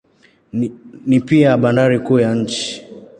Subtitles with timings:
[1.07, 2.85] Ni pia bandari kuu ya nchi.